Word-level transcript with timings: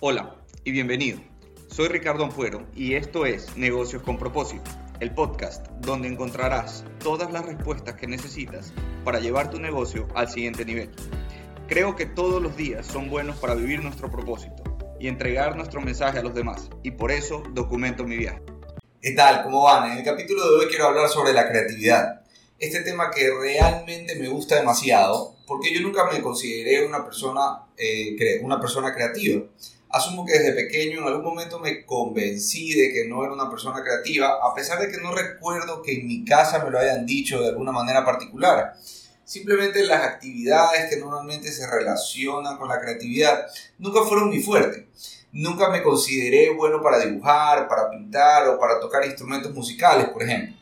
Hola 0.00 0.36
y 0.62 0.72
bienvenido. 0.72 1.18
Soy 1.68 1.88
Ricardo 1.88 2.22
Ampuero 2.22 2.66
y 2.74 2.96
esto 2.96 3.24
es 3.24 3.56
Negocios 3.56 4.02
con 4.02 4.18
propósito, 4.18 4.70
el 5.00 5.14
podcast 5.14 5.68
donde 5.80 6.06
encontrarás 6.06 6.84
todas 7.02 7.32
las 7.32 7.46
respuestas 7.46 7.94
que 7.94 8.06
necesitas 8.06 8.74
para 9.06 9.20
llevar 9.20 9.50
tu 9.50 9.58
negocio 9.58 10.06
al 10.14 10.28
siguiente 10.28 10.66
nivel. 10.66 10.90
Creo 11.66 11.96
que 11.96 12.04
todos 12.04 12.42
los 12.42 12.58
días 12.58 12.84
son 12.84 13.08
buenos 13.08 13.38
para 13.38 13.54
vivir 13.54 13.82
nuestro 13.82 14.10
propósito 14.10 14.62
y 15.00 15.08
entregar 15.08 15.56
nuestro 15.56 15.80
mensaje 15.80 16.18
a 16.18 16.22
los 16.22 16.34
demás 16.34 16.68
y 16.82 16.90
por 16.90 17.10
eso 17.10 17.42
documento 17.54 18.04
mi 18.04 18.18
viaje. 18.18 18.42
¿Qué 19.00 19.12
tal? 19.12 19.44
¿Cómo 19.44 19.62
van? 19.62 19.92
En 19.92 19.96
el 19.96 20.04
capítulo 20.04 20.46
de 20.46 20.56
hoy 20.58 20.66
quiero 20.66 20.88
hablar 20.88 21.08
sobre 21.08 21.32
la 21.32 21.48
creatividad. 21.48 22.20
Este 22.58 22.82
tema 22.82 23.10
que 23.10 23.30
realmente 23.30 24.14
me 24.16 24.28
gusta 24.28 24.56
demasiado 24.56 25.36
porque 25.46 25.72
yo 25.72 25.80
nunca 25.80 26.04
me 26.12 26.20
consideré 26.20 26.86
una 26.86 27.02
persona, 27.02 27.64
eh, 27.78 28.40
una 28.42 28.60
persona 28.60 28.92
creativa. 28.92 29.42
Asumo 29.96 30.26
que 30.26 30.38
desde 30.38 30.52
pequeño 30.52 31.00
en 31.00 31.06
algún 31.06 31.24
momento 31.24 31.58
me 31.58 31.86
convencí 31.86 32.74
de 32.74 32.92
que 32.92 33.08
no 33.08 33.24
era 33.24 33.32
una 33.32 33.48
persona 33.48 33.82
creativa, 33.82 34.38
a 34.42 34.54
pesar 34.54 34.78
de 34.78 34.90
que 34.90 34.98
no 34.98 35.14
recuerdo 35.14 35.82
que 35.82 35.94
en 35.94 36.06
mi 36.06 36.22
casa 36.22 36.62
me 36.62 36.70
lo 36.70 36.78
hayan 36.78 37.06
dicho 37.06 37.40
de 37.40 37.48
alguna 37.48 37.72
manera 37.72 38.04
particular. 38.04 38.74
Simplemente 39.24 39.82
las 39.84 40.02
actividades 40.02 40.90
que 40.90 40.98
normalmente 40.98 41.50
se 41.50 41.66
relacionan 41.66 42.58
con 42.58 42.68
la 42.68 42.78
creatividad 42.78 43.46
nunca 43.78 44.02
fueron 44.02 44.28
mi 44.28 44.40
fuerte. 44.40 44.86
Nunca 45.32 45.70
me 45.70 45.82
consideré 45.82 46.50
bueno 46.50 46.82
para 46.82 46.98
dibujar, 46.98 47.66
para 47.66 47.88
pintar 47.88 48.48
o 48.48 48.58
para 48.58 48.78
tocar 48.78 49.02
instrumentos 49.06 49.54
musicales, 49.54 50.10
por 50.10 50.22
ejemplo. 50.22 50.54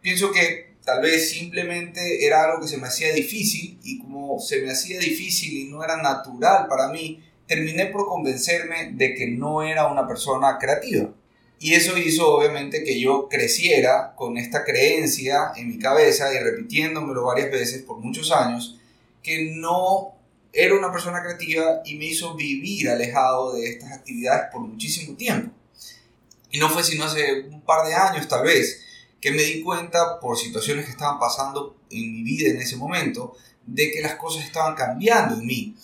Pienso 0.00 0.30
que 0.30 0.76
tal 0.84 1.02
vez 1.02 1.30
simplemente 1.30 2.24
era 2.24 2.44
algo 2.44 2.62
que 2.62 2.68
se 2.68 2.78
me 2.78 2.86
hacía 2.86 3.12
difícil 3.12 3.80
y 3.82 3.98
como 3.98 4.38
se 4.38 4.62
me 4.62 4.70
hacía 4.70 5.00
difícil 5.00 5.52
y 5.58 5.64
no 5.64 5.82
era 5.82 5.96
natural 5.96 6.68
para 6.68 6.88
mí, 6.88 7.24
terminé 7.48 7.86
por 7.86 8.06
convencerme 8.06 8.92
de 8.92 9.14
que 9.14 9.26
no 9.26 9.62
era 9.62 9.88
una 9.88 10.06
persona 10.06 10.58
creativa. 10.60 11.10
Y 11.58 11.74
eso 11.74 11.98
hizo 11.98 12.28
obviamente 12.28 12.84
que 12.84 13.00
yo 13.00 13.28
creciera 13.28 14.14
con 14.14 14.38
esta 14.38 14.64
creencia 14.64 15.52
en 15.56 15.68
mi 15.68 15.78
cabeza 15.78 16.32
y 16.32 16.38
repitiéndomelo 16.38 17.24
varias 17.24 17.50
veces 17.50 17.82
por 17.82 17.98
muchos 17.98 18.30
años, 18.30 18.78
que 19.22 19.52
no 19.56 20.14
era 20.52 20.76
una 20.76 20.92
persona 20.92 21.20
creativa 21.20 21.82
y 21.84 21.96
me 21.96 22.04
hizo 22.04 22.36
vivir 22.36 22.88
alejado 22.88 23.54
de 23.54 23.70
estas 23.70 23.92
actividades 23.92 24.52
por 24.52 24.60
muchísimo 24.60 25.16
tiempo. 25.16 25.52
Y 26.50 26.58
no 26.58 26.68
fue 26.68 26.84
sino 26.84 27.04
hace 27.04 27.40
un 27.50 27.62
par 27.62 27.86
de 27.86 27.94
años 27.94 28.28
tal 28.28 28.44
vez 28.44 28.84
que 29.20 29.32
me 29.32 29.42
di 29.42 29.62
cuenta 29.62 30.20
por 30.20 30.38
situaciones 30.38 30.84
que 30.84 30.92
estaban 30.92 31.18
pasando 31.18 31.76
en 31.90 32.12
mi 32.12 32.22
vida 32.22 32.50
en 32.50 32.60
ese 32.60 32.76
momento 32.76 33.36
de 33.66 33.90
que 33.90 34.00
las 34.00 34.14
cosas 34.14 34.44
estaban 34.44 34.76
cambiando 34.76 35.34
en 35.34 35.46
mí 35.46 35.76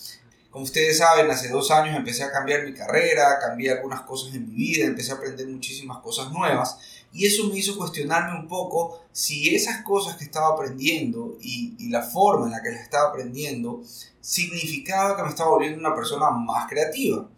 como 0.55 0.66
ustedes 0.66 0.98
saben, 0.98 1.28
hace 1.33 1.48
dos 1.48 1.72
años 1.72 1.97
empecé 1.97 2.22
a 2.22 2.30
cambiar 2.30 2.62
mi 2.62 2.72
carrera, 2.72 3.41
cambié 3.41 3.72
algunas 3.72 4.02
cosas 4.02 4.33
en 4.36 4.48
mi 4.48 4.55
vida, 4.55 4.84
empecé 4.84 5.11
a 5.11 5.16
aprender 5.16 5.48
muchísimas 5.48 5.98
cosas 5.98 6.30
nuevas. 6.30 6.78
Y 7.12 7.27
eso 7.27 7.48
me 7.48 7.58
hizo 7.58 7.77
cuestionarme 7.77 8.38
un 8.38 8.46
poco 8.46 9.00
si 9.11 9.52
esas 9.52 9.83
cosas 9.83 10.16
que 10.16 10.22
estaba 10.22 10.55
aprendiendo 10.55 11.36
y, 11.41 11.88
la 11.88 12.02
forma 12.02 12.46
en 12.46 12.52
la 12.52 12.62
que 12.62 12.70
las 12.70 12.83
estaba 12.83 13.08
aprendiendo 13.08 13.83
significaba 14.20 15.16
que 15.16 15.24
me 15.24 15.30
estaba 15.30 15.50
volviendo 15.50 15.80
una 15.80 15.96
persona 15.96 16.30
más 16.30 16.68
creativa. 16.68 17.28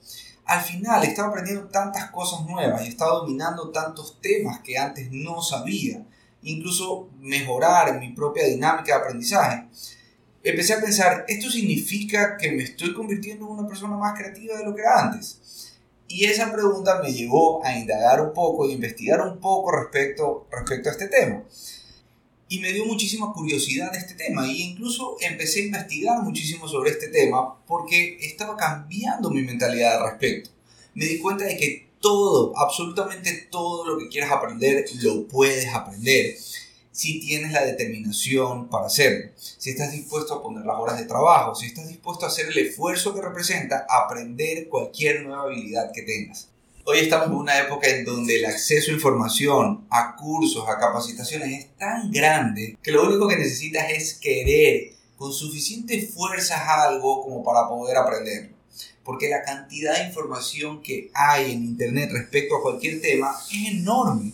Al 0.44 0.60
final 0.60 1.02
estaba 1.02 1.28
aprendiendo 1.28 1.68
tantas 1.68 2.10
cosas 2.10 2.44
nuevas 2.44 2.84
y 2.84 2.88
estaba 2.88 3.12
dominando 3.12 3.70
tantos 3.70 4.20
temas 4.20 4.60
que 4.60 4.76
antes 4.76 5.10
no 5.10 5.40
sabía, 5.40 6.04
incluso 6.42 7.08
mejorar 7.18 7.98
mi 7.98 8.12
propia 8.12 8.44
dinámica 8.44 8.94
de 8.94 9.02
aprendizaje 9.02 9.68
empecé 10.48 10.74
a 10.74 10.80
pensar, 10.80 11.24
¿esto 11.28 11.50
significa 11.50 12.36
que 12.36 12.52
me 12.52 12.62
estoy 12.62 12.94
convirtiendo 12.94 13.46
en 13.46 13.52
una 13.52 13.68
persona 13.68 13.96
más 13.96 14.18
creativa 14.18 14.56
de 14.56 14.64
lo 14.64 14.74
que 14.74 14.82
era 14.82 15.00
antes? 15.00 15.76
Y 16.08 16.24
esa 16.24 16.52
pregunta 16.52 17.00
me 17.02 17.12
llevó 17.12 17.64
a 17.64 17.76
indagar 17.76 18.20
un 18.20 18.32
poco 18.32 18.68
e 18.68 18.72
investigar 18.72 19.20
un 19.20 19.40
poco 19.40 19.72
respecto, 19.72 20.46
respecto 20.50 20.88
a 20.88 20.92
este 20.92 21.08
tema. 21.08 21.42
Y 22.48 22.60
me 22.60 22.72
dio 22.72 22.84
muchísima 22.84 23.32
curiosidad 23.32 23.94
este 23.96 24.14
tema. 24.14 24.46
Y 24.46 24.62
incluso 24.62 25.16
empecé 25.20 25.62
a 25.62 25.66
investigar 25.66 26.22
muchísimo 26.22 26.68
sobre 26.68 26.92
este 26.92 27.08
tema 27.08 27.56
porque 27.66 28.18
estaba 28.20 28.56
cambiando 28.56 29.30
mi 29.30 29.42
mentalidad 29.42 29.96
al 29.96 30.10
respecto. 30.10 30.50
Me 30.94 31.06
di 31.06 31.18
cuenta 31.18 31.44
de 31.44 31.56
que 31.56 31.88
todo, 32.00 32.56
absolutamente 32.56 33.48
todo 33.50 33.84
lo 33.84 33.98
que 33.98 34.08
quieras 34.08 34.30
aprender, 34.30 34.84
lo 35.02 35.26
puedes 35.26 35.66
aprender 35.74 36.36
si 36.96 37.20
tienes 37.20 37.52
la 37.52 37.62
determinación 37.62 38.70
para 38.70 38.86
hacerlo, 38.86 39.30
si 39.36 39.68
estás 39.68 39.92
dispuesto 39.92 40.32
a 40.32 40.42
poner 40.42 40.64
las 40.64 40.78
horas 40.78 40.98
de 40.98 41.04
trabajo, 41.04 41.54
si 41.54 41.66
estás 41.66 41.86
dispuesto 41.88 42.24
a 42.24 42.28
hacer 42.28 42.46
el 42.46 42.56
esfuerzo 42.56 43.14
que 43.14 43.20
representa 43.20 43.86
aprender 43.86 44.66
cualquier 44.70 45.22
nueva 45.22 45.42
habilidad 45.42 45.92
que 45.92 46.00
tengas. 46.00 46.48
Hoy 46.86 47.00
estamos 47.00 47.26
en 47.26 47.34
una 47.34 47.58
época 47.58 47.86
en 47.90 48.06
donde 48.06 48.36
el 48.36 48.46
acceso 48.46 48.90
a 48.90 48.94
información, 48.94 49.86
a 49.90 50.16
cursos, 50.16 50.66
a 50.66 50.78
capacitaciones 50.78 51.64
es 51.64 51.76
tan 51.76 52.10
grande 52.10 52.78
que 52.82 52.92
lo 52.92 53.06
único 53.06 53.28
que 53.28 53.36
necesitas 53.36 53.90
es 53.90 54.14
querer 54.14 54.92
con 55.18 55.34
suficiente 55.34 56.00
fuerza 56.00 56.82
algo 56.82 57.22
como 57.24 57.44
para 57.44 57.68
poder 57.68 57.98
aprenderlo. 57.98 58.56
Porque 59.04 59.28
la 59.28 59.42
cantidad 59.42 59.98
de 59.98 60.06
información 60.06 60.80
que 60.80 61.10
hay 61.12 61.52
en 61.52 61.62
Internet 61.62 62.08
respecto 62.10 62.56
a 62.56 62.62
cualquier 62.62 63.02
tema 63.02 63.36
es 63.52 63.74
enorme 63.74 64.32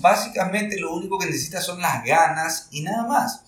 básicamente 0.00 0.78
lo 0.78 0.94
único 0.94 1.18
que 1.18 1.26
necesitas 1.26 1.64
son 1.64 1.80
las 1.80 2.04
ganas 2.04 2.68
y 2.70 2.82
nada 2.82 3.06
más. 3.06 3.42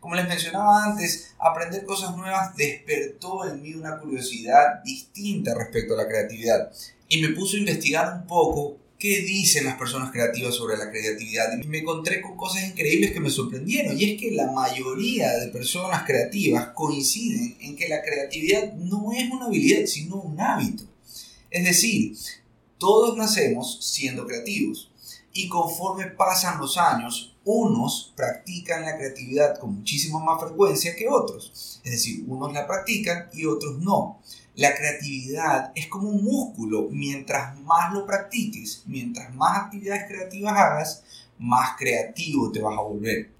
Como 0.00 0.14
les 0.14 0.28
mencionaba 0.28 0.84
antes, 0.84 1.32
aprender 1.38 1.84
cosas 1.84 2.16
nuevas 2.16 2.54
despertó 2.56 3.44
en 3.48 3.60
mí 3.60 3.74
una 3.74 3.98
curiosidad 3.98 4.82
distinta 4.84 5.54
respecto 5.54 5.94
a 5.94 5.98
la 5.98 6.08
creatividad 6.08 6.70
y 7.08 7.20
me 7.20 7.30
puso 7.30 7.56
a 7.56 7.60
investigar 7.60 8.14
un 8.14 8.26
poco 8.26 8.76
qué 8.98 9.20
dicen 9.20 9.64
las 9.64 9.76
personas 9.76 10.10
creativas 10.10 10.54
sobre 10.54 10.76
la 10.76 10.90
creatividad 10.90 11.46
y 11.56 11.66
me 11.66 11.78
encontré 11.78 12.20
con 12.20 12.36
cosas 12.36 12.64
increíbles 12.64 13.12
que 13.12 13.20
me 13.20 13.30
sorprendieron 13.30 13.96
y 13.98 14.12
es 14.12 14.20
que 14.20 14.32
la 14.32 14.50
mayoría 14.50 15.36
de 15.38 15.48
personas 15.48 16.04
creativas 16.04 16.68
coinciden 16.74 17.56
en 17.60 17.76
que 17.76 17.88
la 17.88 18.02
creatividad 18.02 18.72
no 18.74 19.12
es 19.12 19.30
una 19.30 19.46
habilidad 19.46 19.86
sino 19.86 20.16
un 20.16 20.40
hábito. 20.40 20.84
Es 21.50 21.64
decir, 21.64 22.16
todos 22.76 23.16
nacemos 23.16 23.78
siendo 23.80 24.26
creativos 24.26 24.87
y 25.38 25.48
conforme 25.48 26.06
pasan 26.06 26.58
los 26.58 26.76
años, 26.76 27.32
unos 27.44 28.12
practican 28.16 28.82
la 28.82 28.96
creatividad 28.96 29.56
con 29.56 29.76
muchísima 29.76 30.18
más 30.18 30.40
frecuencia 30.40 30.96
que 30.96 31.06
otros. 31.08 31.80
Es 31.84 31.92
decir, 31.92 32.24
unos 32.26 32.52
la 32.52 32.66
practican 32.66 33.28
y 33.32 33.46
otros 33.46 33.78
no. 33.78 34.20
La 34.56 34.74
creatividad 34.74 35.70
es 35.76 35.86
como 35.86 36.08
un 36.08 36.24
músculo. 36.24 36.88
Mientras 36.90 37.56
más 37.60 37.94
lo 37.94 38.04
practiques, 38.04 38.82
mientras 38.86 39.32
más 39.36 39.66
actividades 39.66 40.08
creativas 40.08 40.54
hagas, 40.54 41.04
más 41.38 41.76
creativo 41.78 42.50
te 42.50 42.60
vas 42.60 42.76
a 42.76 42.82
volver. 42.82 43.30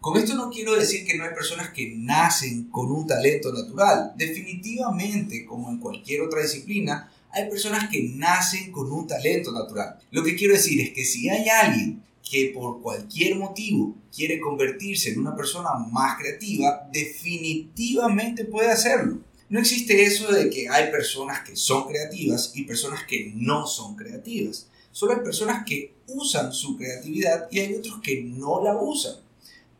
Con 0.00 0.16
esto 0.16 0.36
no 0.36 0.48
quiero 0.48 0.74
decir 0.74 1.04
que 1.06 1.18
no 1.18 1.24
hay 1.24 1.34
personas 1.34 1.68
que 1.68 1.96
nacen 1.98 2.70
con 2.70 2.90
un 2.90 3.06
talento 3.06 3.52
natural. 3.52 4.14
Definitivamente, 4.16 5.44
como 5.44 5.68
en 5.68 5.80
cualquier 5.80 6.22
otra 6.22 6.40
disciplina, 6.40 7.12
hay 7.36 7.50
personas 7.50 7.90
que 7.90 8.02
nacen 8.14 8.72
con 8.72 8.90
un 8.90 9.06
talento 9.06 9.52
natural. 9.52 9.98
Lo 10.10 10.24
que 10.24 10.34
quiero 10.34 10.54
decir 10.54 10.80
es 10.80 10.94
que 10.94 11.04
si 11.04 11.28
hay 11.28 11.46
alguien 11.50 12.02
que 12.22 12.50
por 12.54 12.80
cualquier 12.80 13.36
motivo 13.36 13.94
quiere 14.14 14.40
convertirse 14.40 15.10
en 15.10 15.18
una 15.18 15.36
persona 15.36 15.68
más 15.92 16.18
creativa, 16.18 16.88
definitivamente 16.90 18.46
puede 18.46 18.70
hacerlo. 18.70 19.18
No 19.50 19.60
existe 19.60 20.02
eso 20.02 20.32
de 20.32 20.48
que 20.48 20.66
hay 20.70 20.90
personas 20.90 21.40
que 21.46 21.54
son 21.56 21.86
creativas 21.86 22.52
y 22.54 22.64
personas 22.64 23.04
que 23.04 23.30
no 23.34 23.66
son 23.66 23.96
creativas. 23.96 24.68
Solo 24.90 25.12
hay 25.12 25.20
personas 25.20 25.62
que 25.66 25.92
usan 26.06 26.54
su 26.54 26.78
creatividad 26.78 27.48
y 27.50 27.60
hay 27.60 27.74
otros 27.74 28.00
que 28.02 28.22
no 28.22 28.64
la 28.64 28.74
usan. 28.80 29.16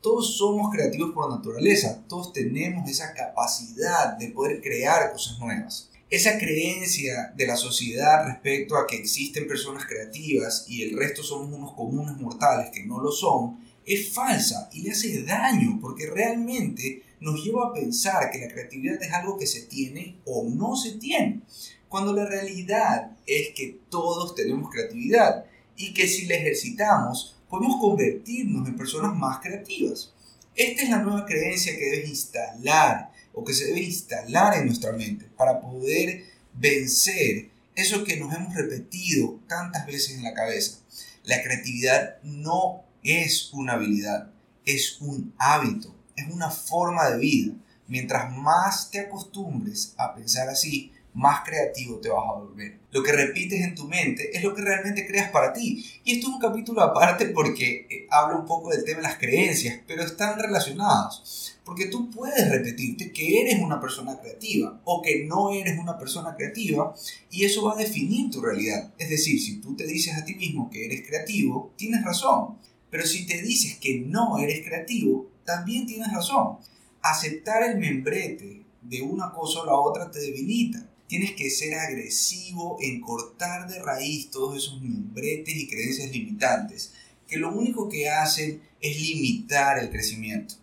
Todos 0.03 0.37
somos 0.37 0.71
creativos 0.71 1.13
por 1.13 1.31
naturaleza, 1.31 2.05
todos 2.07 2.35
tenemos 2.35 2.89
esa 2.89 3.15
capacidad 3.15 4.19
de 4.19 4.29
poder 4.29 4.61
crear 4.61 5.11
cosas 5.11 5.39
nuevas 5.39 5.89
esa 6.09 6.39
creencia 6.39 7.33
de 7.37 7.47
la 7.47 7.57
sociedad 7.57 8.27
respecto 8.27 8.77
a 8.77 8.87
que 8.87 8.97
existen 8.97 9.49
personas 9.49 9.87
creativas 9.87 10.65
y 10.69 10.83
el 10.83 10.97
resto 10.97 11.23
somos 11.23 11.53
unos 11.53 11.73
comunes 11.73 12.17
mortales 12.17 12.71
que 12.73 12.85
no 12.85 13.01
lo 13.01 13.11
son, 13.11 13.59
es 13.85 14.13
falsa 14.13 14.69
y 14.73 14.83
le 14.83 14.93
hace 14.93 15.23
daño 15.23 15.79
porque 15.81 16.07
realmente 16.07 17.03
nos 17.21 17.43
lleva 17.43 17.69
a 17.69 17.73
pensar 17.73 18.31
que 18.31 18.39
la 18.39 18.53
creatividad 18.53 19.03
es 19.03 19.13
algo 19.13 19.37
que 19.37 19.47
se 19.47 19.63
tiene 19.63 20.19
o 20.25 20.49
no 20.49 20.77
se 20.77 20.93
tiene, 20.93 21.41
cuando 21.89 22.13
la 22.13 22.27
realidad 22.27 23.17
es 23.27 23.51
que 23.55 23.81
todos 23.91 24.35
tenemos 24.35 24.71
creatividad 24.71 25.45
y 25.77 25.93
que 25.93 26.07
si 26.07 26.27
la 26.27 26.37
ejercitamos 26.37 27.37
podemos 27.49 27.81
convertirnos 27.81 28.69
en 28.69 28.77
personas 28.77 29.15
más 29.15 29.41
creativas. 29.41 30.13
Esta 30.55 30.83
es 30.83 30.91
la 30.91 30.99
nueva 30.99 31.27
creencia 31.27 31.77
que 31.77 31.85
debes 31.85 32.09
instalar 32.09 33.13
o 33.37 33.45
que 33.45 33.53
se 33.53 33.67
debe 33.67 33.83
instalar 33.83 34.57
en 34.57 34.67
nuestra 34.67 34.93
mente 34.93 35.27
para 35.37 35.61
poder 35.61 36.25
vencer 36.55 37.51
eso 37.75 38.03
que 38.03 38.17
nos 38.17 38.35
hemos 38.35 38.55
repetido 38.55 39.39
tantas 39.47 39.87
veces 39.87 40.17
en 40.17 40.25
la 40.25 40.33
cabeza. 40.33 40.79
La 41.23 41.43
creatividad 41.43 42.17
no 42.23 42.83
es 43.03 43.53
una 43.53 43.75
habilidad, 43.75 44.31
es 44.65 44.97
un 45.03 45.35
hábito, 45.37 45.95
es 46.17 46.27
una 46.33 46.51
forma 46.51 47.11
de 47.11 47.19
vida. 47.19 47.53
Mientras 47.89 48.33
más 48.33 48.91
te 48.91 49.01
acostumbres 49.01 49.93
a 49.99 50.15
pensar 50.15 50.49
así, 50.49 50.93
más 51.17 51.41
creativo 51.45 51.99
te 51.99 52.11
vas 52.11 52.25
a 52.29 52.39
volver. 52.39 52.79
Lo 52.93 53.03
que 53.03 53.11
repites 53.11 53.63
en 53.63 53.75
tu 53.75 53.89
mente 53.89 54.37
es 54.37 54.45
lo 54.45 54.55
que 54.55 54.61
realmente 54.61 55.07
creas 55.07 55.31
para 55.31 55.53
ti. 55.53 55.83
Y 56.05 56.13
esto 56.13 56.29
es 56.29 56.35
un 56.35 56.41
capítulo 56.41 56.83
aparte 56.83 57.27
porque 57.29 57.87
eh, 57.89 58.07
habla 58.11 58.37
un 58.37 58.45
poco 58.45 58.71
del 58.71 58.85
tema 58.85 58.99
de 58.99 59.09
las 59.09 59.17
creencias, 59.17 59.81
pero 59.87 60.03
están 60.03 60.39
relacionados. 60.39 61.57
Porque 61.65 61.87
tú 61.87 62.11
puedes 62.11 62.51
repetirte 62.51 63.13
que 63.13 63.41
eres 63.41 63.61
una 63.61 63.81
persona 63.81 64.21
creativa 64.21 64.79
o 64.85 65.01
que 65.01 65.25
no 65.25 65.51
eres 65.51 65.79
una 65.79 65.99
persona 65.99 66.37
creativa 66.37 66.95
y 67.31 67.45
eso 67.45 67.65
va 67.65 67.73
a 67.73 67.77
definir 67.77 68.31
tu 68.31 68.43
realidad. 68.43 68.93
Es 68.99 69.09
decir, 69.09 69.41
si 69.41 69.57
tú 69.61 69.75
te 69.75 69.87
dices 69.87 70.17
a 70.17 70.25
ti 70.25 70.35
mismo 70.35 70.69
que 70.69 70.85
eres 70.85 71.07
creativo, 71.07 71.73
tienes 71.77 72.05
razón. 72.05 72.59
Pero 72.91 73.07
si 73.07 73.27
te 73.27 73.41
dices 73.41 73.79
que 73.79 74.01
no 74.01 74.39
eres 74.39 74.65
creativo, 74.67 75.31
también 75.47 75.87
tienes 75.87 76.13
razón. 76.13 76.59
Aceptar 77.01 77.63
el 77.63 77.79
membrete 77.79 78.67
de 78.83 79.01
una 79.01 79.33
cosa 79.33 79.61
o 79.61 79.67
la 79.67 79.75
otra 79.75 80.11
te 80.11 80.21
debilita. 80.21 80.87
Tienes 81.07 81.33
que 81.33 81.51
ser 81.51 81.75
agresivo 81.75 82.79
en 82.81 83.01
cortar 83.01 83.69
de 83.69 83.81
raíz 83.81 84.31
todos 84.31 84.57
esos 84.57 84.83
membretes 84.83 85.55
y 85.55 85.69
creencias 85.69 86.11
limitantes, 86.11 86.93
que 87.29 87.37
lo 87.37 87.53
único 87.53 87.89
que 87.89 88.09
hacen 88.09 88.61
es 88.81 89.01
limitar 89.01 89.79
el 89.79 89.91
crecimiento. 89.91 90.57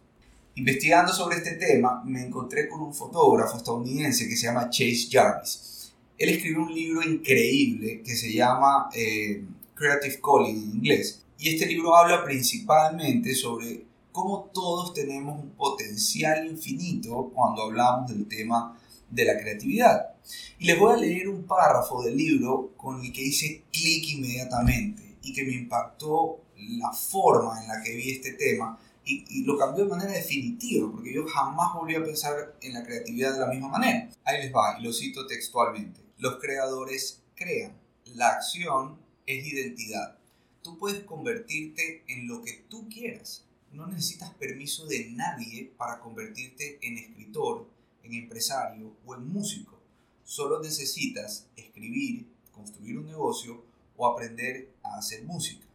Investigando 0.55 1.13
sobre 1.13 1.37
este 1.37 1.53
tema, 1.53 2.03
me 2.05 2.25
encontré 2.25 2.67
con 2.67 2.81
un 2.81 2.93
fotógrafo 2.93 3.57
estadounidense 3.57 4.27
que 4.27 4.35
se 4.35 4.47
llama 4.47 4.69
Chase 4.69 5.07
Jarvis. 5.09 5.93
Él 6.17 6.29
escribió 6.29 6.61
un 6.61 6.73
libro 6.73 7.01
increíble 7.01 8.01
que 8.03 8.15
se 8.15 8.31
llama 8.31 8.89
eh, 8.93 9.43
Creative 9.73 10.19
Calling 10.21 10.57
en 10.57 10.75
inglés. 10.77 11.23
Y 11.39 11.49
este 11.49 11.65
libro 11.65 11.95
habla 11.95 12.23
principalmente 12.23 13.33
sobre 13.33 13.83
cómo 14.11 14.51
todos 14.53 14.93
tenemos 14.93 15.41
un 15.41 15.49
potencial 15.51 16.45
infinito 16.47 17.31
cuando 17.33 17.63
hablamos 17.63 18.11
del 18.11 18.27
tema 18.27 18.79
de 19.13 19.25
la 19.25 19.37
creatividad. 19.37 20.15
Y 20.59 20.65
les 20.65 20.79
voy 20.79 20.93
a 20.93 20.97
leer 20.97 21.27
un 21.27 21.43
párrafo 21.43 22.01
del 22.03 22.17
libro 22.17 22.73
con 22.77 23.03
el 23.03 23.11
que 23.11 23.21
hice 23.21 23.63
clic 23.71 24.05
inmediatamente 24.09 25.17
y 25.21 25.33
que 25.33 25.43
me 25.43 25.53
impactó 25.53 26.41
la 26.55 26.91
forma 26.91 27.61
en 27.61 27.67
la 27.67 27.81
que 27.81 27.95
vi 27.95 28.11
este 28.11 28.33
tema 28.33 28.79
y, 29.05 29.43
lo 29.43 29.57
cambió 29.57 29.83
de 29.83 29.89
manera 29.89 30.13
definitiva, 30.13 30.89
porque 30.89 31.13
yo 31.13 31.25
jamás 31.27 31.73
volví 31.73 31.93
a 31.93 32.03
pensar 32.03 32.55
en 32.61 32.73
la 32.73 32.85
creatividad 32.85 33.33
de 33.33 33.39
la 33.39 33.47
misma 33.47 33.67
manera. 33.67 34.09
Ahí 34.23 34.43
les 34.43 34.55
va, 34.55 34.77
y 34.79 34.83
lo 34.83 34.93
cito 34.93 35.27
textualmente. 35.27 35.99
Los 36.19 36.39
creadores 36.39 37.21
crean. 37.35 37.73
La 38.15 38.29
acción 38.29 38.97
es 39.25 39.45
identidad. 39.45 40.17
Tú 40.61 40.77
puedes 40.77 41.03
convertirte 41.03 42.05
en 42.07 42.29
lo 42.29 42.41
que 42.43 42.63
tú 42.69 42.87
quieras 42.87 43.43
no 43.73 43.87
necesitas 43.87 44.31
permiso 44.35 44.85
de 44.85 45.09
nadie 45.11 45.73
para 45.77 45.99
convertirte 45.99 46.79
en 46.81 46.97
escritor, 46.97 47.67
en 48.03 48.13
empresario 48.13 48.95
o 49.05 49.15
en 49.15 49.27
músico. 49.27 49.79
Solo 50.23 50.61
necesitas 50.61 51.47
escribir, 51.55 52.27
construir 52.51 52.97
un 52.97 53.05
negocio 53.05 53.63
o 53.97 54.07
aprender 54.07 54.73
a 54.83 54.97
hacer 54.97 55.23
música. 55.23 55.65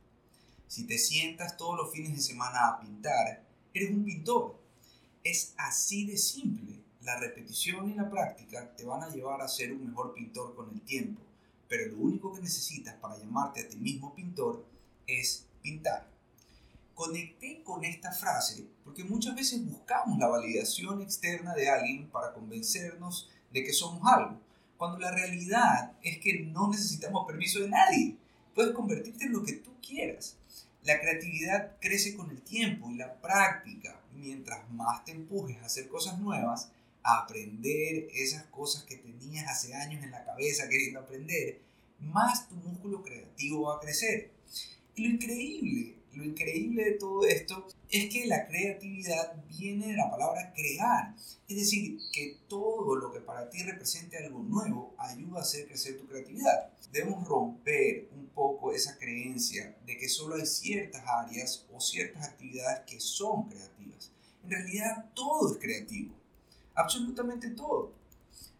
Si 0.67 0.87
te 0.87 0.99
sientas 0.99 1.57
todos 1.57 1.77
los 1.77 1.93
fines 1.93 2.15
de 2.15 2.21
semana 2.21 2.69
a 2.69 2.81
pintar, 2.81 3.45
eres 3.73 3.91
un 3.91 4.05
pintor. 4.05 4.59
Es 5.25 5.55
así 5.57 6.07
de 6.07 6.17
simple. 6.17 6.79
La 7.03 7.19
repetición 7.19 7.91
y 7.91 7.95
la 7.95 8.11
práctica 8.11 8.75
te 8.77 8.85
van 8.85 9.03
a 9.03 9.09
llevar 9.09 9.41
a 9.41 9.49
ser 9.49 9.73
un 9.73 9.87
mejor 9.87 10.13
pintor 10.13 10.55
con 10.55 10.71
el 10.71 10.81
tiempo, 10.83 11.23
pero 11.69 11.91
lo 11.93 11.99
único 11.99 12.35
que 12.35 12.43
necesitas 12.43 12.97
para 12.97 13.17
llamarte 13.17 13.61
a 13.61 13.69
ti 13.69 13.77
mismo 13.77 14.15
pintor 14.15 14.65
es 15.07 15.47
pintar 15.63 16.18
conecté 16.99 17.63
con 17.63 17.85
esta 17.85 18.11
frase 18.11 18.67
porque 18.83 19.05
muchas 19.05 19.37
veces 19.37 19.65
buscamos 19.65 20.19
la 20.19 20.27
validación 20.27 21.01
externa 21.01 21.55
de 21.55 21.69
alguien 21.69 22.09
para 22.09 22.33
convencernos 22.33 23.31
de 23.53 23.63
que 23.63 23.73
somos 23.73 24.03
algo, 24.05 24.41
cuando 24.77 24.99
la 24.99 25.13
realidad 25.13 25.93
es 26.03 26.19
que 26.19 26.41
no 26.41 26.69
necesitamos 26.69 27.25
permiso 27.25 27.61
de 27.61 27.69
nadie. 27.69 28.17
Puedes 28.53 28.75
convertirte 28.75 29.27
en 29.27 29.33
lo 29.33 29.45
que 29.45 29.53
tú 29.53 29.71
quieras. 29.81 30.39
La 30.83 31.01
creatividad 31.01 31.77
crece 31.81 32.17
con 32.17 32.31
el 32.31 32.43
tiempo 32.43 32.91
y 32.91 32.97
la 32.97 33.15
práctica. 33.21 34.01
Mientras 34.15 34.69
más 34.73 35.05
te 35.05 35.13
empujes 35.13 35.57
a 35.59 35.67
hacer 35.67 35.87
cosas 35.87 36.19
nuevas, 36.19 36.73
a 37.05 37.19
aprender 37.19 38.09
esas 38.13 38.43
cosas 38.47 38.83
que 38.83 38.97
tenías 38.97 39.47
hace 39.49 39.73
años 39.73 40.03
en 40.03 40.11
la 40.11 40.25
cabeza 40.25 40.69
queriendo 40.69 40.99
aprender, 40.99 41.61
más 42.01 42.49
tu 42.49 42.57
músculo 42.57 43.05
creativo 43.05 43.69
va 43.69 43.77
a 43.77 43.81
crecer. 43.81 44.33
Y 44.97 45.07
lo 45.07 45.15
increíble 45.15 45.99
lo 46.13 46.25
increíble 46.25 46.85
de 46.85 46.93
todo 46.93 47.25
esto 47.27 47.67
es 47.91 48.13
que 48.13 48.27
la 48.27 48.47
creatividad 48.47 49.43
viene 49.47 49.89
de 49.89 49.97
la 49.97 50.11
palabra 50.11 50.53
crear. 50.55 51.15
Es 51.49 51.57
decir, 51.57 51.99
que 52.13 52.39
todo 52.49 52.97
lo 52.97 53.13
que 53.13 53.21
para 53.21 53.49
ti 53.49 53.63
represente 53.63 54.19
algo 54.19 54.41
nuevo 54.41 54.95
ayuda 54.99 55.39
a 55.39 55.43
hacer 55.43 55.67
crecer 55.67 55.99
tu 55.99 56.07
creatividad. 56.07 56.73
Debemos 56.93 57.27
romper 57.27 58.09
un 58.17 58.27
poco 58.29 58.73
esa 58.73 58.97
creencia 58.99 59.77
de 59.87 59.97
que 59.97 60.09
solo 60.09 60.37
hay 60.37 60.47
ciertas 60.47 61.03
áreas 61.07 61.67
o 61.73 61.81
ciertas 61.81 62.25
actividades 62.25 62.81
que 62.87 63.01
son 63.01 63.49
creativas. 63.49 64.11
En 64.45 64.51
realidad 64.51 65.11
todo 65.15 65.53
es 65.53 65.59
creativo. 65.59 66.15
Absolutamente 66.75 67.51
todo. 67.51 67.93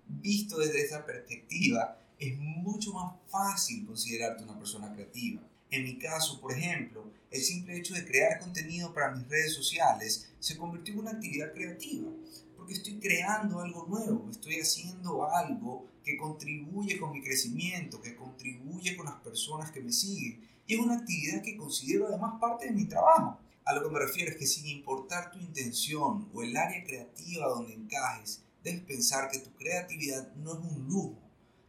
Visto 0.07 0.59
desde 0.59 0.85
esa 0.85 1.05
perspectiva, 1.05 1.99
es 2.19 2.37
mucho 2.39 2.93
más 2.93 3.15
fácil 3.29 3.87
considerarte 3.87 4.45
una 4.45 4.59
persona 4.59 4.93
creativa. 4.93 5.41
En 5.71 5.85
mi 5.85 5.99
caso, 5.99 6.41
por 6.41 6.53
ejemplo, 6.53 7.11
el 7.31 7.43
simple 7.43 7.77
hecho 7.77 7.93
de 7.93 8.07
crear 8.07 8.39
contenido 8.39 8.95
para 8.95 9.11
mis 9.11 9.29
redes 9.29 9.53
sociales 9.53 10.31
se 10.41 10.57
convirtió 10.57 10.95
en 10.95 11.01
una 11.01 11.11
actividad 11.11 11.53
creativa, 11.53 12.11
porque 12.57 12.73
estoy 12.73 12.99
creando 12.99 13.61
algo 13.61 13.87
nuevo, 13.87 14.29
estoy 14.31 14.61
haciendo 14.61 15.29
algo 15.31 15.87
que 16.03 16.17
contribuye 16.17 16.99
con 16.99 17.13
mi 17.13 17.23
crecimiento, 17.23 18.01
que 18.01 18.17
contribuye 18.17 18.97
con 18.97 19.07
las 19.07 19.17
personas 19.17 19.71
que 19.71 19.83
me 19.83 19.93
siguen, 19.93 20.49
y 20.67 20.75
es 20.75 20.81
una 20.81 20.97
actividad 20.97 21.43
que 21.43 21.57
considero 21.59 22.09
además 22.09 22.41
parte 22.41 22.67
de 22.67 22.73
mi 22.73 22.87
trabajo. 22.87 23.39
A 23.67 23.75
lo 23.75 23.83
que 23.83 23.91
me 23.91 23.99
refiero 23.99 24.31
es 24.31 24.39
que 24.39 24.47
sin 24.47 24.67
importar 24.67 25.31
tu 25.31 25.39
intención 25.39 26.31
o 26.33 26.43
el 26.43 26.57
área 26.57 26.83
creativa 26.83 27.49
donde 27.49 27.75
encajes, 27.75 28.43
debes 28.65 28.81
pensar 28.85 29.31
que 29.31 29.41
tu 29.41 29.55
creatividad 29.57 30.35
no 30.37 30.53
es 30.55 30.59
un 30.61 30.89
lujo, 30.89 31.28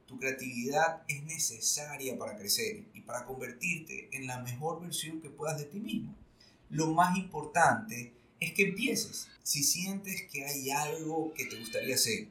tu 0.09 0.17
creatividad 0.17 1.03
es 1.07 1.23
necesaria 1.25 2.17
para 2.17 2.35
crecer 2.35 2.83
y 2.95 3.01
para 3.01 3.25
convertirte 3.25 4.09
en 4.11 4.25
la 4.25 4.39
mejor 4.39 4.81
versión 4.81 5.21
que 5.21 5.29
puedas 5.29 5.59
de 5.59 5.65
ti 5.65 5.79
mismo. 5.79 6.15
Lo 6.71 6.87
más 6.87 7.15
importante 7.15 8.15
es 8.39 8.53
que 8.53 8.69
empieces. 8.69 9.27
Si 9.43 9.63
sientes 9.63 10.23
que 10.23 10.45
hay 10.45 10.71
algo 10.71 11.31
que 11.35 11.45
te 11.45 11.59
gustaría 11.59 11.93
hacer, 11.93 12.27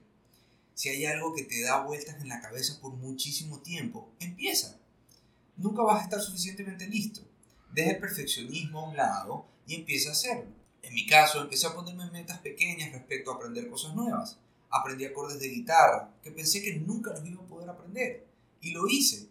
si 0.74 0.88
hay 0.88 1.06
algo 1.06 1.32
que 1.36 1.44
te 1.44 1.62
da 1.62 1.84
vueltas 1.84 2.20
en 2.20 2.28
la 2.28 2.40
cabeza 2.40 2.80
por 2.80 2.94
muchísimo 2.94 3.60
tiempo, 3.60 4.10
empieza. 4.18 4.76
Nunca 5.56 5.84
vas 5.84 6.00
a 6.00 6.04
estar 6.04 6.20
suficientemente 6.20 6.88
listo. 6.88 7.20
Deja 7.72 7.92
el 7.92 7.98
perfeccionismo 8.00 8.80
a 8.80 8.90
un 8.90 8.96
lado 8.96 9.46
y 9.68 9.76
empieza 9.76 10.08
a 10.08 10.12
hacerlo. 10.12 10.50
En 10.82 10.94
mi 10.94 11.06
caso, 11.06 11.40
empecé 11.40 11.68
a 11.68 11.74
ponerme 11.74 12.10
metas 12.10 12.38
pequeñas 12.38 12.90
respecto 12.90 13.30
a 13.30 13.36
aprender 13.36 13.68
cosas 13.68 13.94
nuevas 13.94 14.36
aprendí 14.70 15.04
acordes 15.04 15.40
de 15.40 15.48
guitarra, 15.48 16.10
que 16.22 16.30
pensé 16.30 16.62
que 16.62 16.74
nunca 16.76 17.12
los 17.12 17.26
iba 17.26 17.42
a 17.42 17.47
Y 18.60 18.72
lo 18.72 18.86
hice. 18.88 19.28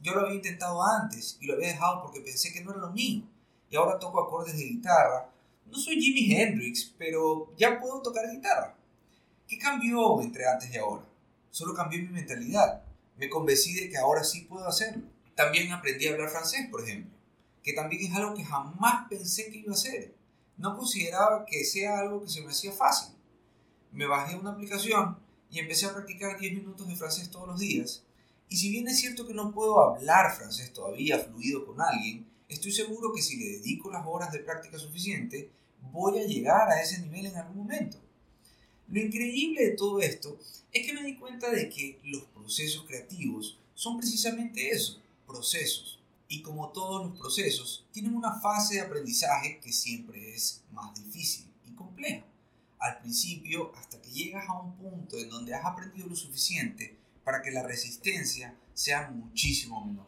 Yo 0.00 0.14
lo 0.14 0.22
había 0.22 0.36
intentado 0.36 0.82
antes 0.82 1.36
y 1.40 1.46
lo 1.46 1.54
había 1.54 1.68
dejado 1.68 2.02
porque 2.02 2.20
pensé 2.20 2.52
que 2.52 2.62
no 2.62 2.70
era 2.70 2.80
lo 2.80 2.90
mío. 2.90 3.24
Y 3.70 3.76
ahora 3.76 3.98
toco 3.98 4.20
acordes 4.20 4.56
de 4.56 4.64
guitarra. 4.64 5.30
No 5.66 5.76
soy 5.76 6.00
Jimi 6.00 6.34
Hendrix, 6.34 6.94
pero 6.96 7.54
ya 7.56 7.78
puedo 7.78 8.00
tocar 8.00 8.30
guitarra. 8.30 8.74
¿Qué 9.46 9.58
cambió 9.58 10.20
entre 10.22 10.46
antes 10.46 10.72
y 10.72 10.78
ahora? 10.78 11.04
Solo 11.50 11.74
cambió 11.74 12.00
mi 12.00 12.08
mentalidad. 12.08 12.82
Me 13.16 13.28
convencí 13.28 13.74
de 13.74 13.90
que 13.90 13.98
ahora 13.98 14.24
sí 14.24 14.42
puedo 14.42 14.66
hacerlo. 14.66 15.02
También 15.34 15.70
aprendí 15.72 16.06
a 16.06 16.12
hablar 16.12 16.30
francés, 16.30 16.68
por 16.70 16.82
ejemplo, 16.82 17.12
que 17.62 17.72
también 17.72 18.10
es 18.10 18.16
algo 18.16 18.34
que 18.34 18.44
jamás 18.44 19.06
pensé 19.08 19.50
que 19.50 19.58
iba 19.58 19.72
a 19.72 19.74
hacer. 19.74 20.14
No 20.56 20.76
consideraba 20.76 21.44
que 21.44 21.64
sea 21.64 21.98
algo 21.98 22.22
que 22.22 22.28
se 22.28 22.42
me 22.42 22.50
hacía 22.50 22.72
fácil 22.72 23.18
me 23.92 24.06
bajé 24.06 24.36
una 24.36 24.50
aplicación 24.50 25.18
y 25.50 25.58
empecé 25.58 25.86
a 25.86 25.94
practicar 25.94 26.38
10 26.38 26.54
minutos 26.54 26.88
de 26.88 26.96
francés 26.96 27.30
todos 27.30 27.48
los 27.48 27.60
días. 27.60 28.02
Y 28.48 28.56
si 28.56 28.70
bien 28.70 28.88
es 28.88 28.98
cierto 29.00 29.26
que 29.26 29.34
no 29.34 29.52
puedo 29.52 29.80
hablar 29.80 30.34
francés 30.36 30.72
todavía 30.72 31.18
fluido 31.18 31.66
con 31.66 31.80
alguien, 31.80 32.26
estoy 32.48 32.72
seguro 32.72 33.12
que 33.12 33.22
si 33.22 33.36
le 33.36 33.58
dedico 33.58 33.90
las 33.90 34.06
horas 34.06 34.32
de 34.32 34.38
práctica 34.40 34.78
suficiente, 34.78 35.50
voy 35.92 36.18
a 36.18 36.26
llegar 36.26 36.68
a 36.70 36.80
ese 36.80 37.00
nivel 37.00 37.26
en 37.26 37.36
algún 37.36 37.58
momento. 37.58 37.98
Lo 38.88 39.00
increíble 39.00 39.64
de 39.66 39.76
todo 39.76 40.00
esto 40.00 40.38
es 40.72 40.86
que 40.86 40.94
me 40.94 41.04
di 41.04 41.16
cuenta 41.16 41.50
de 41.50 41.68
que 41.68 41.98
los 42.04 42.24
procesos 42.24 42.84
creativos 42.86 43.58
son 43.74 43.98
precisamente 43.98 44.70
eso, 44.70 45.00
procesos. 45.26 46.00
Y 46.26 46.42
como 46.42 46.70
todos 46.70 47.06
los 47.06 47.18
procesos, 47.18 47.86
tienen 47.92 48.14
una 48.14 48.38
fase 48.40 48.74
de 48.74 48.80
aprendizaje 48.82 49.60
que 49.62 49.72
siempre 49.72 50.34
es 50.34 50.62
más 50.72 50.94
difícil 50.94 51.46
y 51.66 51.72
compleja 51.72 52.24
al 52.78 52.98
principio 53.00 53.72
hasta 53.76 54.00
que 54.00 54.10
llegas 54.10 54.48
a 54.48 54.60
un 54.60 54.74
punto 54.76 55.18
en 55.18 55.28
donde 55.28 55.54
has 55.54 55.64
aprendido 55.64 56.06
lo 56.06 56.16
suficiente 56.16 56.96
para 57.24 57.42
que 57.42 57.50
la 57.50 57.62
resistencia 57.62 58.54
sea 58.72 59.10
muchísimo 59.10 59.84
menor. 59.84 60.06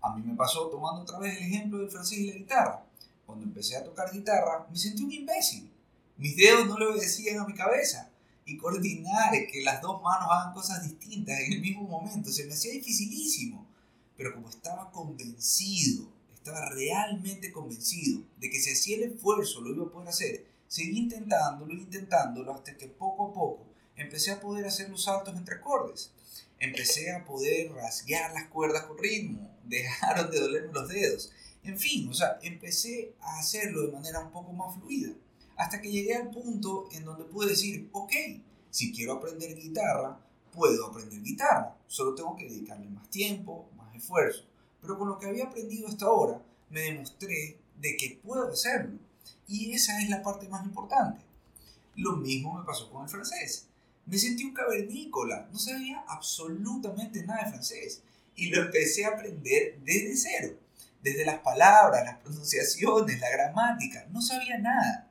A 0.00 0.14
mí 0.14 0.22
me 0.22 0.34
pasó 0.34 0.66
tomando 0.68 1.02
otra 1.02 1.18
vez 1.18 1.36
el 1.36 1.44
ejemplo 1.44 1.78
del 1.78 1.90
francés 1.90 2.18
y 2.18 2.26
la 2.26 2.36
guitarra. 2.36 2.84
Cuando 3.24 3.44
empecé 3.44 3.76
a 3.76 3.84
tocar 3.84 4.12
guitarra 4.12 4.66
me 4.70 4.76
sentí 4.76 5.02
un 5.02 5.12
imbécil. 5.12 5.70
Mis 6.16 6.36
dedos 6.36 6.66
no 6.66 6.78
le 6.78 6.86
obedecían 6.86 7.38
a 7.38 7.46
mi 7.46 7.54
cabeza. 7.54 8.08
y 8.44 8.56
coordinar 8.58 9.30
que 9.52 9.62
las 9.62 9.80
dos 9.80 10.02
manos 10.02 10.28
hagan 10.28 10.52
cosas 10.52 10.82
distintas 10.82 11.38
en 11.38 11.52
el 11.52 11.60
mismo 11.60 11.82
momento. 11.82 12.32
Se 12.32 12.44
me 12.44 12.52
hacía 12.54 12.72
dificilísimo. 12.72 13.64
Pero 14.16 14.34
como 14.34 14.48
estaba 14.48 14.90
convencido, 14.90 16.08
estaba 16.34 16.68
realmente 16.70 17.52
convencido 17.52 18.22
de 18.40 18.50
que 18.50 18.60
si 18.60 18.72
hacía 18.72 18.96
el 18.96 19.12
esfuerzo 19.12 19.60
lo 19.60 19.70
iba 19.70 19.84
a 19.84 19.90
poder 19.90 20.08
hacer, 20.08 20.46
seguí 20.72 21.00
intentándolo, 21.00 21.74
intentándolo, 21.74 22.54
hasta 22.54 22.78
que 22.78 22.88
poco 22.88 23.26
a 23.26 23.32
poco 23.34 23.66
empecé 23.94 24.30
a 24.30 24.40
poder 24.40 24.64
hacer 24.64 24.88
los 24.88 25.04
saltos 25.04 25.36
entre 25.36 25.56
acordes. 25.56 26.12
Empecé 26.58 27.12
a 27.12 27.26
poder 27.26 27.70
rasguear 27.72 28.32
las 28.32 28.48
cuerdas 28.48 28.84
con 28.84 28.96
ritmo, 28.96 29.54
dejaron 29.64 30.30
de 30.30 30.40
dolerme 30.40 30.72
los 30.72 30.88
dedos. 30.88 31.30
En 31.62 31.78
fin, 31.78 32.08
o 32.08 32.14
sea, 32.14 32.38
empecé 32.42 33.12
a 33.20 33.38
hacerlo 33.38 33.82
de 33.82 33.92
manera 33.92 34.20
un 34.20 34.32
poco 34.32 34.54
más 34.54 34.74
fluida. 34.74 35.12
Hasta 35.56 35.82
que 35.82 35.92
llegué 35.92 36.14
al 36.16 36.30
punto 36.30 36.88
en 36.92 37.04
donde 37.04 37.24
pude 37.24 37.50
decir, 37.50 37.90
ok, 37.92 38.12
si 38.70 38.94
quiero 38.94 39.12
aprender 39.12 39.54
guitarra, 39.54 40.18
puedo 40.54 40.86
aprender 40.86 41.20
guitarra. 41.20 41.76
Solo 41.86 42.14
tengo 42.14 42.34
que 42.34 42.48
dedicarle 42.48 42.88
más 42.88 43.10
tiempo, 43.10 43.68
más 43.76 43.94
esfuerzo. 43.94 44.46
Pero 44.80 44.98
con 44.98 45.10
lo 45.10 45.18
que 45.18 45.26
había 45.26 45.44
aprendido 45.44 45.86
hasta 45.88 46.06
ahora, 46.06 46.40
me 46.70 46.80
demostré 46.80 47.58
de 47.78 47.96
que 47.98 48.18
puedo 48.24 48.50
hacerlo. 48.50 48.98
Y 49.52 49.74
esa 49.74 50.00
es 50.00 50.08
la 50.08 50.22
parte 50.22 50.48
más 50.48 50.64
importante. 50.64 51.20
Lo 51.96 52.16
mismo 52.16 52.58
me 52.58 52.64
pasó 52.64 52.90
con 52.90 53.04
el 53.04 53.10
francés. 53.10 53.66
Me 54.06 54.16
sentí 54.16 54.44
un 54.44 54.54
cavernícola, 54.54 55.46
no 55.52 55.58
sabía 55.58 56.02
absolutamente 56.08 57.22
nada 57.26 57.44
de 57.44 57.50
francés. 57.50 58.00
Y 58.34 58.48
lo 58.48 58.62
empecé 58.62 59.04
a 59.04 59.10
aprender 59.10 59.78
desde 59.84 60.16
cero. 60.16 60.58
Desde 61.02 61.26
las 61.26 61.40
palabras, 61.40 62.02
las 62.02 62.16
pronunciaciones, 62.20 63.20
la 63.20 63.28
gramática. 63.28 64.06
No 64.10 64.22
sabía 64.22 64.56
nada 64.56 65.10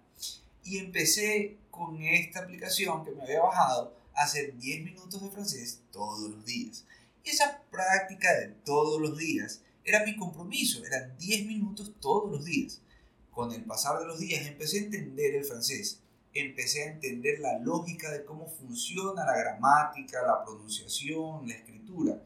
y 0.63 0.79
empecé 0.79 1.57
con 1.69 2.01
esta 2.01 2.39
aplicación 2.39 3.05
que 3.05 3.11
me 3.11 3.21
había 3.21 3.41
bajado 3.41 3.95
a 4.15 4.23
hacer 4.23 4.57
10 4.57 4.85
minutos 4.85 5.21
de 5.21 5.29
francés 5.29 5.81
todos 5.91 6.31
los 6.31 6.43
días. 6.45 6.83
Y 7.23 7.29
esa 7.29 7.61
práctica 7.69 8.33
de 8.39 8.47
todos 8.65 8.99
los 8.99 9.19
días 9.19 9.61
era 9.83 10.03
mi 10.03 10.15
compromiso, 10.15 10.83
eran 10.83 11.15
10 11.19 11.45
minutos 11.45 11.91
todos 11.99 12.31
los 12.31 12.43
días. 12.43 12.81
Con 13.31 13.53
el 13.53 13.63
pasar 13.63 13.99
de 13.99 14.05
los 14.05 14.19
días 14.19 14.45
empecé 14.45 14.79
a 14.79 14.83
entender 14.83 15.35
el 15.35 15.45
francés, 15.45 15.99
empecé 16.33 16.83
a 16.83 16.91
entender 16.91 17.39
la 17.39 17.59
lógica 17.59 18.11
de 18.11 18.25
cómo 18.25 18.47
funciona 18.47 19.25
la 19.25 19.37
gramática, 19.37 20.21
la 20.21 20.43
pronunciación, 20.43 21.47
la 21.47 21.55
escritura. 21.55 22.21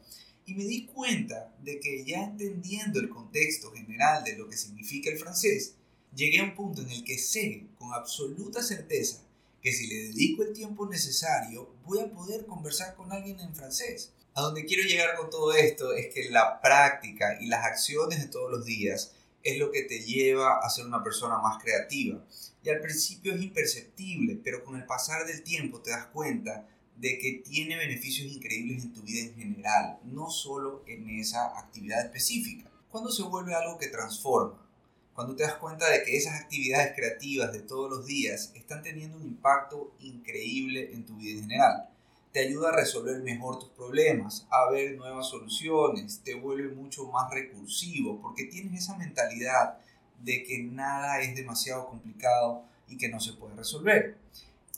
Y 0.46 0.54
me 0.54 0.64
di 0.64 0.86
cuenta 0.86 1.54
de 1.62 1.80
que 1.80 2.04
ya 2.04 2.24
entendiendo 2.24 3.00
el 3.00 3.08
contexto 3.08 3.72
general 3.72 4.24
de 4.24 4.36
lo 4.36 4.48
que 4.48 4.56
significa 4.56 5.10
el 5.10 5.18
francés, 5.18 5.74
llegué 6.14 6.40
a 6.40 6.44
un 6.44 6.54
punto 6.54 6.82
en 6.82 6.90
el 6.90 7.04
que 7.04 7.18
sé 7.18 7.66
con 7.78 7.92
absoluta 7.92 8.62
certeza 8.62 9.22
que 9.66 9.72
si 9.72 9.88
le 9.88 9.96
dedico 10.08 10.44
el 10.44 10.52
tiempo 10.52 10.86
necesario 10.86 11.68
voy 11.84 11.98
a 12.00 12.08
poder 12.08 12.46
conversar 12.46 12.94
con 12.94 13.12
alguien 13.12 13.40
en 13.40 13.54
francés. 13.54 14.12
A 14.34 14.42
donde 14.42 14.64
quiero 14.64 14.84
llegar 14.84 15.16
con 15.16 15.30
todo 15.30 15.52
esto 15.54 15.92
es 15.92 16.14
que 16.14 16.30
la 16.30 16.60
práctica 16.60 17.38
y 17.40 17.46
las 17.46 17.64
acciones 17.64 18.20
de 18.20 18.28
todos 18.28 18.50
los 18.50 18.64
días 18.64 19.15
es 19.46 19.58
lo 19.58 19.70
que 19.70 19.82
te 19.82 20.00
lleva 20.00 20.58
a 20.58 20.68
ser 20.68 20.86
una 20.86 21.04
persona 21.04 21.38
más 21.38 21.62
creativa. 21.62 22.20
Y 22.64 22.68
al 22.68 22.80
principio 22.80 23.32
es 23.32 23.40
imperceptible, 23.40 24.40
pero 24.42 24.64
con 24.64 24.74
el 24.76 24.84
pasar 24.84 25.24
del 25.24 25.44
tiempo 25.44 25.80
te 25.80 25.90
das 25.90 26.06
cuenta 26.06 26.66
de 26.96 27.18
que 27.18 27.42
tiene 27.44 27.76
beneficios 27.76 28.26
increíbles 28.26 28.82
en 28.82 28.92
tu 28.92 29.02
vida 29.02 29.20
en 29.20 29.34
general, 29.36 29.98
no 30.04 30.30
solo 30.30 30.82
en 30.86 31.08
esa 31.10 31.58
actividad 31.58 32.04
específica. 32.04 32.68
Cuando 32.90 33.12
se 33.12 33.22
vuelve 33.22 33.54
algo 33.54 33.78
que 33.78 33.86
transforma, 33.86 34.66
cuando 35.14 35.36
te 35.36 35.44
das 35.44 35.54
cuenta 35.54 35.88
de 35.88 36.02
que 36.02 36.16
esas 36.16 36.40
actividades 36.40 36.94
creativas 36.96 37.52
de 37.52 37.60
todos 37.60 37.88
los 37.88 38.04
días 38.04 38.50
están 38.54 38.82
teniendo 38.82 39.16
un 39.16 39.24
impacto 39.24 39.94
increíble 40.00 40.92
en 40.92 41.06
tu 41.06 41.16
vida 41.16 41.38
en 41.38 41.42
general. 41.42 41.88
Te 42.36 42.42
ayuda 42.42 42.68
a 42.68 42.76
resolver 42.76 43.22
mejor 43.22 43.58
tus 43.58 43.70
problemas, 43.70 44.46
a 44.50 44.70
ver 44.70 44.94
nuevas 44.98 45.26
soluciones, 45.26 46.20
te 46.22 46.34
vuelve 46.34 46.68
mucho 46.68 47.06
más 47.06 47.30
recursivo 47.30 48.20
porque 48.20 48.44
tienes 48.44 48.82
esa 48.82 48.98
mentalidad 48.98 49.78
de 50.22 50.42
que 50.42 50.58
nada 50.62 51.22
es 51.22 51.34
demasiado 51.34 51.86
complicado 51.88 52.62
y 52.88 52.98
que 52.98 53.08
no 53.08 53.20
se 53.20 53.32
puede 53.32 53.54
resolver. 53.54 54.18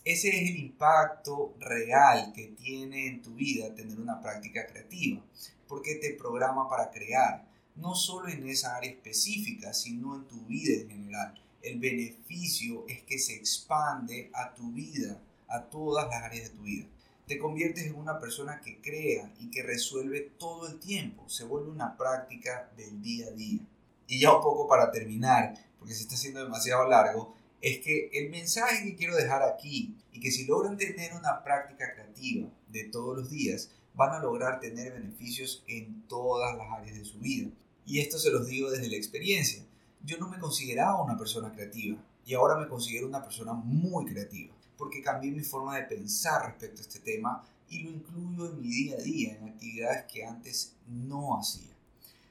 Ese 0.04 0.28
es 0.28 0.50
el 0.50 0.56
impacto 0.56 1.56
real 1.58 2.32
que 2.32 2.46
tiene 2.46 3.08
en 3.08 3.22
tu 3.22 3.34
vida 3.34 3.74
tener 3.74 3.98
una 3.98 4.22
práctica 4.22 4.64
creativa, 4.64 5.20
porque 5.66 5.96
te 5.96 6.14
programa 6.14 6.68
para 6.68 6.92
crear, 6.92 7.44
no 7.74 7.96
solo 7.96 8.28
en 8.28 8.48
esa 8.48 8.76
área 8.76 8.92
específica, 8.92 9.74
sino 9.74 10.14
en 10.14 10.28
tu 10.28 10.40
vida 10.42 10.80
en 10.82 10.90
general. 10.90 11.34
El 11.60 11.80
beneficio 11.80 12.86
es 12.86 13.02
que 13.02 13.18
se 13.18 13.34
expande 13.34 14.30
a 14.32 14.54
tu 14.54 14.70
vida, 14.70 15.20
a 15.48 15.64
todas 15.64 16.06
las 16.06 16.22
áreas 16.22 16.52
de 16.52 16.56
tu 16.56 16.62
vida. 16.62 16.86
Te 17.28 17.36
conviertes 17.36 17.84
en 17.84 17.94
una 17.94 18.18
persona 18.18 18.62
que 18.62 18.80
crea 18.80 19.30
y 19.38 19.50
que 19.50 19.62
resuelve 19.62 20.32
todo 20.38 20.66
el 20.66 20.78
tiempo. 20.78 21.28
Se 21.28 21.44
vuelve 21.44 21.68
una 21.68 21.94
práctica 21.94 22.72
del 22.74 23.02
día 23.02 23.26
a 23.26 23.32
día. 23.32 23.60
Y 24.06 24.18
ya 24.18 24.34
un 24.34 24.42
poco 24.42 24.66
para 24.66 24.90
terminar, 24.90 25.52
porque 25.78 25.92
se 25.92 26.04
está 26.04 26.14
haciendo 26.14 26.42
demasiado 26.42 26.88
largo, 26.88 27.36
es 27.60 27.80
que 27.80 28.08
el 28.14 28.30
mensaje 28.30 28.82
que 28.82 28.96
quiero 28.96 29.14
dejar 29.14 29.42
aquí 29.42 29.94
y 30.10 30.20
que 30.20 30.30
si 30.30 30.46
logran 30.46 30.78
tener 30.78 31.12
una 31.12 31.44
práctica 31.44 31.92
creativa 31.92 32.48
de 32.68 32.84
todos 32.84 33.14
los 33.14 33.28
días, 33.28 33.72
van 33.92 34.14
a 34.14 34.22
lograr 34.22 34.58
tener 34.58 34.94
beneficios 34.94 35.62
en 35.68 36.08
todas 36.08 36.56
las 36.56 36.72
áreas 36.72 36.96
de 36.96 37.04
su 37.04 37.18
vida. 37.18 37.50
Y 37.84 38.00
esto 38.00 38.18
se 38.18 38.30
los 38.30 38.46
digo 38.46 38.70
desde 38.70 38.88
la 38.88 38.96
experiencia. 38.96 39.62
Yo 40.02 40.16
no 40.16 40.30
me 40.30 40.38
consideraba 40.38 41.02
una 41.02 41.18
persona 41.18 41.52
creativa 41.52 42.02
y 42.28 42.34
ahora 42.34 42.56
me 42.58 42.68
considero 42.68 43.06
una 43.06 43.22
persona 43.22 43.54
muy 43.54 44.04
creativa 44.04 44.54
porque 44.76 45.02
cambié 45.02 45.32
mi 45.32 45.40
forma 45.40 45.76
de 45.76 45.84
pensar 45.84 46.44
respecto 46.44 46.82
a 46.82 46.82
este 46.82 47.00
tema 47.00 47.42
y 47.70 47.82
lo 47.82 47.90
incluyo 47.90 48.50
en 48.50 48.60
mi 48.60 48.68
día 48.68 48.96
a 48.96 49.00
día, 49.00 49.34
en 49.34 49.48
actividades 49.48 50.04
que 50.12 50.24
antes 50.24 50.76
no 50.86 51.38
hacía. 51.38 51.74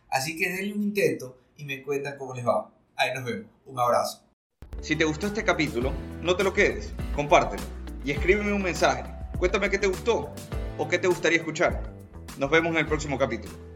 Así 0.09 0.37
que 0.37 0.49
denle 0.49 0.73
un 0.75 0.83
intento 0.83 1.39
y 1.57 1.65
me 1.65 1.81
cuentan 1.81 2.15
cómo 2.15 2.35
les 2.35 2.45
va. 2.45 2.71
Ahí 2.95 3.11
nos 3.15 3.25
vemos. 3.25 3.47
Un 3.65 3.79
abrazo. 3.79 4.21
Si 4.81 4.95
te 4.95 5.03
gustó 5.03 5.27
este 5.27 5.43
capítulo, 5.43 5.91
no 6.21 6.35
te 6.35 6.43
lo 6.43 6.53
quedes, 6.53 6.93
compártelo 7.15 7.63
y 8.05 8.11
escríbeme 8.11 8.53
un 8.53 8.61
mensaje. 8.61 9.03
Cuéntame 9.39 9.67
qué 9.71 9.79
te 9.79 9.87
gustó 9.87 10.31
o 10.77 10.87
qué 10.87 10.99
te 10.99 11.07
gustaría 11.07 11.39
escuchar. 11.39 11.91
Nos 12.37 12.51
vemos 12.51 12.71
en 12.73 12.77
el 12.77 12.85
próximo 12.85 13.17
capítulo. 13.17 13.66